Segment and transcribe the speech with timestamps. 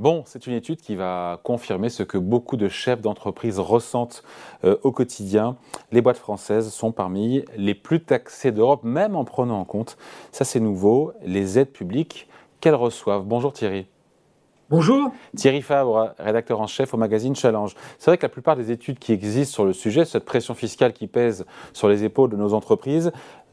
[0.00, 4.22] Bon, c'est une étude qui va confirmer ce que beaucoup de chefs d'entreprise ressentent
[4.64, 5.58] euh, au quotidien.
[5.92, 9.98] Les boîtes françaises sont parmi les plus taxées d'Europe, même en prenant en compte,
[10.32, 12.28] ça c'est nouveau, les aides publiques
[12.62, 13.26] qu'elles reçoivent.
[13.26, 13.88] Bonjour Thierry.
[14.70, 15.12] Bonjour.
[15.36, 17.74] Thierry Fabre, rédacteur en chef au magazine Challenge.
[17.98, 20.92] C'est vrai que la plupart des études qui existent sur le sujet, cette pression fiscale
[20.92, 23.10] qui pèse sur les épaules de nos entreprises,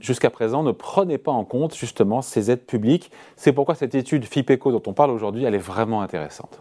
[0.00, 3.10] jusqu'à présent ne prenaient pas en compte justement ces aides publiques.
[3.36, 6.60] C'est pourquoi cette étude FIPECO dont on parle aujourd'hui, elle est vraiment intéressante.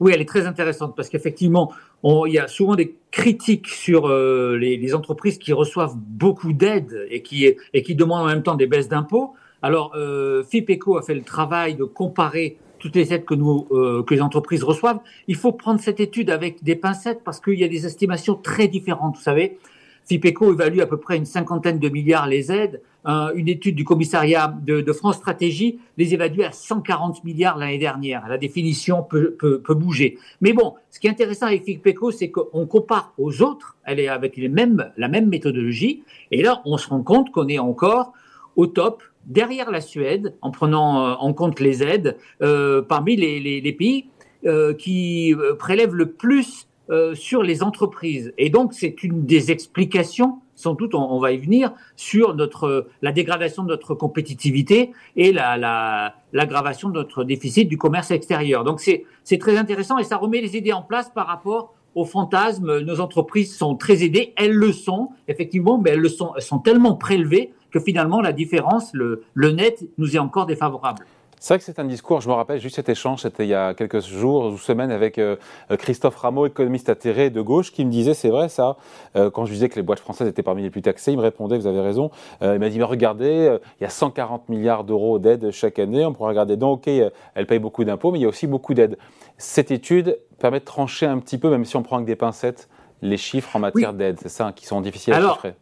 [0.00, 1.72] Oui, elle est très intéressante parce qu'effectivement,
[2.04, 7.22] il y a souvent des critiques sur euh, les, entreprises qui reçoivent beaucoup d'aides et
[7.22, 9.32] qui, et qui demandent en même temps des baisses d'impôts.
[9.62, 14.02] Alors, euh, FIPECO a fait le travail de comparer toutes les aides que, nous, euh,
[14.02, 15.00] que les entreprises reçoivent.
[15.26, 18.68] Il faut prendre cette étude avec des pincettes parce qu'il y a des estimations très
[18.68, 19.16] différentes.
[19.16, 19.58] Vous savez,
[20.06, 22.80] FIPECO évalue à peu près une cinquantaine de milliards les aides.
[23.06, 28.26] une étude du commissariat de, de, France Stratégie les évalue à 140 milliards l'année dernière.
[28.28, 30.18] La définition peut, peut, peut, bouger.
[30.40, 34.08] Mais bon, ce qui est intéressant avec FIPECO, c'est qu'on compare aux autres, elle est
[34.08, 38.12] avec les mêmes, la même méthodologie, et là, on se rend compte qu'on est encore
[38.56, 43.72] au top derrière la Suède, en prenant euh, en compte les aides, euh, parmi les,
[43.72, 44.06] pays
[44.46, 46.66] euh, qui prélèvent le plus
[47.12, 48.32] sur les entreprises.
[48.38, 53.12] Et donc, c'est une des explications, sans doute, on, va y venir, sur notre, la
[53.12, 58.64] dégradation de notre compétitivité et l'aggravation la, de notre déficit du commerce extérieur.
[58.64, 62.78] Donc, c'est très intéressant et ça remet les idées en place par rapport au fantasme.
[62.78, 66.58] Nos entreprises sont très aidées, elles le sont, effectivement, mais elles, le sont, elles sont
[66.58, 71.04] tellement prélevées que finalement la différence, le, net, nous est encore défavorable.
[71.40, 73.54] C'est vrai que c'est un discours, je me rappelle juste cet échange, c'était il y
[73.54, 75.36] a quelques jours ou semaines avec euh,
[75.78, 78.76] Christophe Rameau, économiste atterré de gauche, qui me disait, c'est vrai ça,
[79.14, 81.22] euh, quand je disais que les boîtes françaises étaient parmi les plus taxées, il me
[81.22, 82.10] répondait, vous avez raison,
[82.42, 86.04] euh, il m'a dit, mais regardez, il y a 140 milliards d'euros d'aides chaque année,
[86.04, 88.74] on pourrait regarder, donc ok, elles payent beaucoup d'impôts, mais il y a aussi beaucoup
[88.74, 88.98] d'aides.
[89.36, 92.68] Cette étude permet de trancher un petit peu, même si on prend avec des pincettes,
[93.00, 95.54] les chiffres en matière d'aide, c'est ça, qui sont difficiles à chiffrer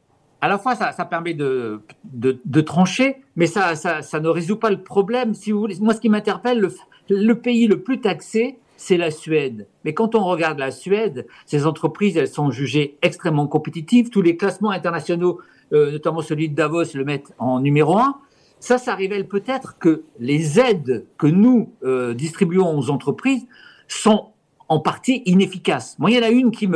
[0.47, 4.81] à la fois, ça, permet de, de, trancher, mais ça, ça, ne résout pas le
[4.81, 5.35] problème.
[5.35, 6.65] Si vous voulez, moi, ce qui m'interpelle,
[7.09, 9.67] le, pays le plus taxé, c'est la Suède.
[9.85, 14.09] Mais quand on regarde la Suède, ces entreprises, elles sont jugées extrêmement compétitives.
[14.09, 15.41] Tous les classements internationaux,
[15.73, 18.15] euh, notamment celui de Davos, le mettent en numéro un.
[18.61, 23.49] Ça, ça révèle peut-être que les aides que nous euh, distribuons aux entreprises
[23.89, 24.29] sont
[24.69, 25.97] en partie inefficace.
[25.99, 26.69] Moi, il y en a une qui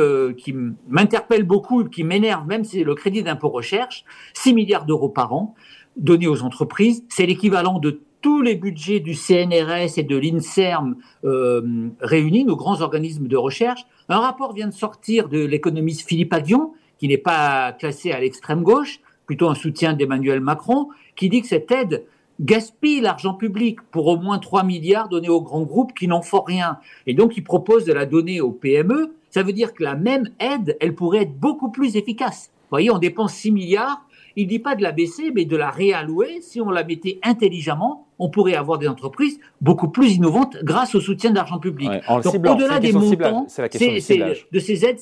[0.87, 5.55] m'interpelle beaucoup, qui m'énerve même, c'est le crédit d'impôt recherche, 6 milliards d'euros par an
[5.97, 7.03] donnés aux entreprises.
[7.09, 12.81] C'est l'équivalent de tous les budgets du CNRS et de l'INSERM euh, réunis, nos grands
[12.81, 13.81] organismes de recherche.
[14.09, 18.61] Un rapport vient de sortir de l'économiste Philippe Aguillon, qui n'est pas classé à l'extrême
[18.61, 22.05] gauche, plutôt un soutien d'Emmanuel Macron, qui dit que cette aide
[22.41, 26.41] gaspille l'argent public pour au moins 3 milliards donnés aux grands groupes qui n'en font
[26.41, 26.79] rien.
[27.07, 29.13] Et donc, il propose de la donner aux PME.
[29.29, 32.51] Ça veut dire que la même aide, elle pourrait être beaucoup plus efficace.
[32.53, 34.05] Vous voyez, on dépense 6 milliards.
[34.35, 36.39] Il ne dit pas de la baisser, mais de la réallouer.
[36.41, 41.01] Si on la mettait intelligemment, on pourrait avoir des entreprises beaucoup plus innovantes grâce au
[41.01, 41.89] soutien d'argent public.
[42.23, 44.99] donc, au-delà des montants, de ces aides,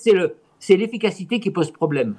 [0.60, 2.16] c'est l'efficacité qui pose problème.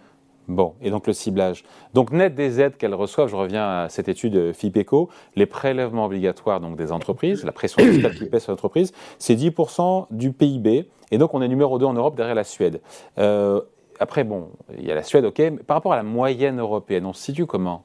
[0.51, 1.63] Bon, et donc le ciblage.
[1.95, 6.61] Donc net des aides qu'elles reçoivent, je reviens à cette étude FIPECO, les prélèvements obligatoires
[6.61, 11.19] donc des entreprises, la pression fiscale qui pèse sur l'entreprise, c'est 10% du PIB, et
[11.19, 12.81] donc on est numéro 2 en Europe derrière la Suède.
[13.19, 13.61] Euh,
[14.01, 17.07] après, bon, il y a la Suède, ok, mais par rapport à la moyenne européenne,
[17.07, 17.85] on se situe comment?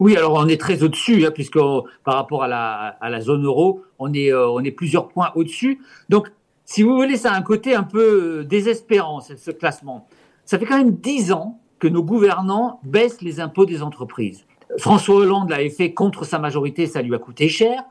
[0.00, 1.58] Oui, alors on est très au-dessus, hein, puisque
[2.02, 5.82] par rapport à la, zone euro, on est, euh, plusieurs points au-dessus.
[6.08, 6.32] Donc,
[6.64, 10.08] si vous voulez, ça a un côté un peu euh, désespérant, ce classement.
[10.46, 14.46] Ça fait quand même dix ans que nos gouvernants baissent les impôts des entreprises.
[14.78, 17.82] François Hollande l'avait fait contre sa majorité, ça lui a coûté cher,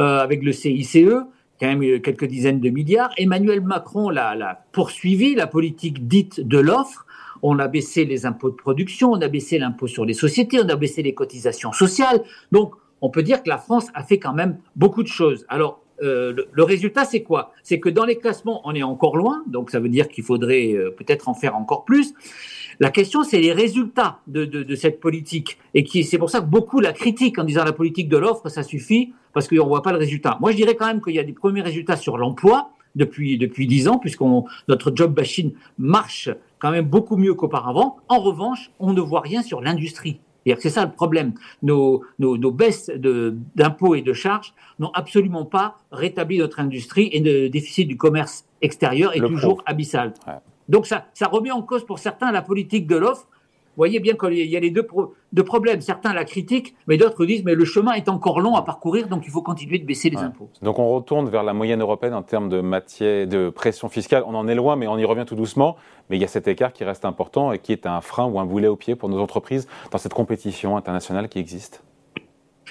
[0.00, 0.96] euh, avec le CICE,
[1.60, 3.10] quand même euh, quelques dizaines de milliards.
[3.16, 7.06] Emmanuel Macron l'a poursuivi, la politique dite de l'offre.
[7.40, 10.68] On a baissé les impôts de production, on a baissé l'impôt sur les sociétés, on
[10.68, 12.24] a baissé les cotisations sociales.
[12.50, 15.46] Donc, on peut dire que la France a fait quand même beaucoup de choses.
[15.48, 17.52] Alors, euh, le, résultat, c'est quoi?
[17.62, 20.72] C'est que dans les classements, on est encore loin, donc ça veut dire qu'il faudrait
[20.72, 22.14] euh, peut-être en faire encore plus.
[22.80, 26.80] La question, c'est les résultats de, cette politique, et qui c'est pour ça que beaucoup
[26.80, 29.98] la critiquent en disant la politique de l'offre, ça suffit parce qu'on voit pas le
[29.98, 30.36] résultat.
[30.40, 33.66] Moi, je dirais quand même qu'il y a des premiers résultats sur l'emploi depuis depuis
[33.66, 34.20] dix ans, puisque
[34.68, 36.28] notre job machine marche
[36.58, 37.96] quand même beaucoup mieux qu'auparavant.
[38.08, 40.20] En revanche, on ne voit rien sur l'industrie.
[40.58, 41.34] C'est ça le problème.
[41.62, 42.90] Nos, nos, nos baisses
[43.54, 48.44] d'impôts et de charges n'ont absolument pas rétabli notre industrie et le déficit du commerce
[48.62, 50.14] extérieur est toujours abyssal.
[50.68, 53.26] Donc ça, ça remet en cause pour certains la politique de l'offre.
[53.76, 54.86] Voyez bien qu'il y a les deux,
[55.32, 55.80] deux, problèmes.
[55.80, 59.24] Certains la critiquent, mais d'autres disent mais le chemin est encore long à parcourir, donc
[59.26, 60.48] il faut continuer de baisser les impôts.
[60.62, 64.24] Donc on retourne vers la moyenne européenne en termes de matière, de pression fiscale.
[64.26, 65.76] On en est loin, mais on y revient tout doucement.
[66.08, 68.38] Mais il y a cet écart qui reste important et qui est un frein ou
[68.38, 71.82] un boulet au pied pour nos entreprises dans cette compétition internationale qui existe.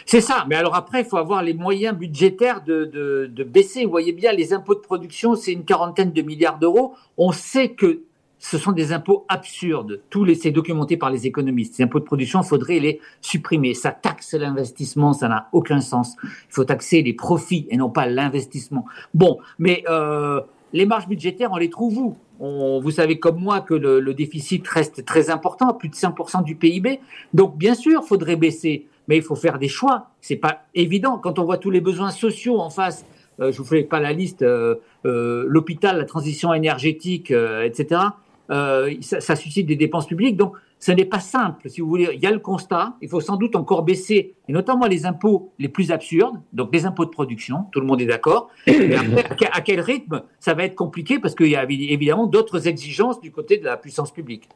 [0.05, 3.85] C'est ça, mais alors après, il faut avoir les moyens budgétaires de, de, de baisser.
[3.85, 6.93] Vous voyez bien, les impôts de production, c'est une quarantaine de milliards d'euros.
[7.17, 8.01] On sait que
[8.45, 10.01] ce sont des impôts absurdes.
[10.11, 11.73] Tous les, c'est documenté par les économistes.
[11.73, 13.73] Ces impôts de production, il faudrait les supprimer.
[13.73, 16.15] Ça taxe l'investissement, ça n'a aucun sens.
[16.23, 18.85] Il faut taxer les profits et non pas l'investissement.
[19.15, 20.41] Bon, mais euh,
[20.73, 22.17] les marges budgétaires, on les trouve où?
[22.81, 26.99] Vous savez comme moi que le, déficit reste très important, plus de 5% du PIB.
[27.33, 30.09] Donc, bien sûr, il faudrait baisser, mais il faut faire des choix.
[30.21, 33.05] C'est pas évident quand on voit tous les besoins sociaux en face.
[33.39, 34.43] Euh, je vous fais pas la liste.
[34.43, 34.75] Euh,
[35.05, 38.01] euh L'hôpital, la transition énergétique, etc
[38.49, 40.37] euh, ça, suscite des dépenses publiques.
[40.37, 42.09] Donc, ce n'est pas simple, si vous voulez.
[42.13, 45.53] Il y a le constat, il faut sans doute encore baisser, et notamment les impôts
[45.57, 48.49] les plus absurdes, donc les impôts de production, tout le monde est d'accord.
[48.67, 48.95] Mais
[49.51, 53.31] à quel rythme Ça va être compliqué parce qu'il y a évidemment d'autres exigences du
[53.31, 54.49] côté de la puissance publique.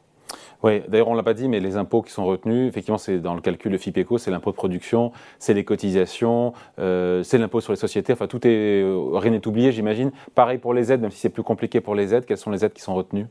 [0.62, 3.20] Oui, d'ailleurs, on ne l'a pas dit, mais les impôts qui sont retenus, effectivement, c'est
[3.20, 7.62] dans le calcul de FIPECO, c'est l'impôt de production, c'est les cotisations, euh, c'est l'impôt
[7.62, 10.12] sur les sociétés, enfin, tout est, euh, rien n'est oublié, j'imagine.
[10.36, 12.66] Pareil pour les aides, même si c'est plus compliqué pour les aides, quelles sont les
[12.66, 13.28] aides qui sont retenues?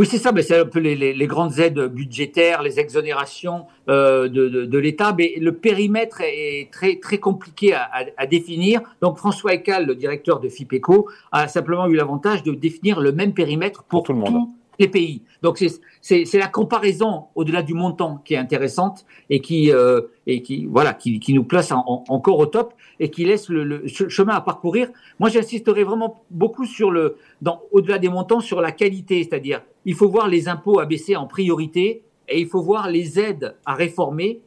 [0.00, 3.66] Oui, c'est ça, mais c'est un peu les, les, les, grandes aides budgétaires, les exonérations
[3.90, 8.26] euh, de, de, de l'État, mais le périmètre est très, très compliqué à, à, à
[8.26, 8.80] définir.
[9.02, 13.34] Donc François Ecal, le directeur de FIPECO, a simplement eu l'avantage de définir le même
[13.34, 14.32] périmètre pour, pour tout le monde.
[14.32, 15.22] Tous les pays.
[15.42, 15.62] Donc
[16.00, 20.94] c'est la comparaison au-delà du montant qui est intéressante et qui euh, et qui voilà
[20.94, 24.32] qui, qui nous place en, en, encore au top et qui laisse le, le chemin
[24.32, 24.88] à parcourir.
[25.18, 29.94] Moi, j'insisterai vraiment beaucoup sur le dans au-delà des montants sur la qualité, c'est-à-dire il
[29.94, 33.74] faut voir les impôts à baisser en priorité et il faut voir les aides à
[33.74, 34.40] réformer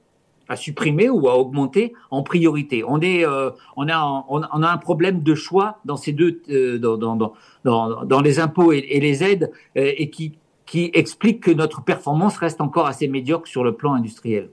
[0.50, 2.84] à supprimer ou à augmenter en priorité.
[2.86, 6.78] On est, euh, on a, on, a un problème de choix dans ces deux, euh,
[6.78, 7.34] dans, dans,
[7.64, 12.38] dans, dans, les impôts et, les aides, euh, et qui, qui explique que notre performance
[12.38, 14.50] reste encore assez médiocre sur le plan industriel.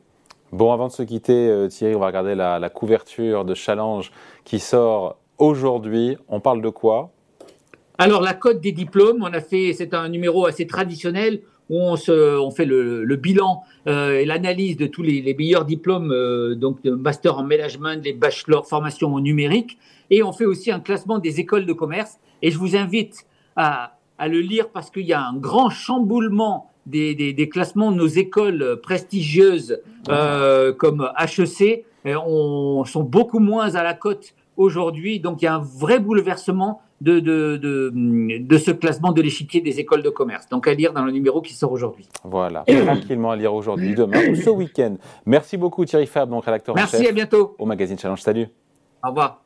[0.52, 4.10] Bon, avant de se quitter, Thierry, on va regarder la couverture de Challenge
[4.44, 6.16] qui sort aujourd'hui.
[6.28, 7.10] On parle de quoi?
[8.00, 11.96] Alors la cote des diplômes, on a fait, c'est un numéro assez traditionnel où on,
[11.96, 16.10] se, on fait le, le bilan euh, et l'analyse de tous les, les meilleurs diplômes,
[16.10, 19.76] euh, donc de master en management, des bachelors, formation au numérique,
[20.08, 22.16] et on fait aussi un classement des écoles de commerce.
[22.40, 26.70] Et je vous invite à, à le lire parce qu'il y a un grand chamboulement
[26.86, 31.84] des, des, des, classements de nos écoles prestigieuses euh, comme HEC.
[32.06, 36.80] On sont beaucoup moins à la cote aujourd'hui, donc il y a un vrai bouleversement
[37.00, 37.92] de, de, de,
[38.38, 40.48] de ce classement de l'échiquier des écoles de commerce.
[40.48, 42.08] Donc à lire dans le numéro qui sort aujourd'hui.
[42.24, 44.96] Voilà, tranquillement à lire aujourd'hui, demain ou ce week-end.
[45.26, 47.54] Merci beaucoup Thierry Fab, donc rédacteur Merci, en chef à bientôt.
[47.58, 48.20] Au magazine Challenge.
[48.20, 48.48] Salut.
[49.02, 49.42] Au revoir.